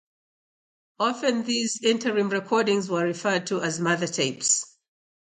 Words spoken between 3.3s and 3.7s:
to